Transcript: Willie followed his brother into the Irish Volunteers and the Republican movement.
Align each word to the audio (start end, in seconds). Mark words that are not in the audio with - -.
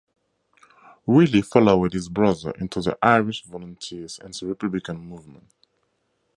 Willie 1.05 1.43
followed 1.43 1.93
his 1.93 2.09
brother 2.09 2.49
into 2.59 2.81
the 2.81 2.97
Irish 3.03 3.43
Volunteers 3.43 4.17
and 4.17 4.33
the 4.33 4.47
Republican 4.47 4.97
movement. 4.97 5.53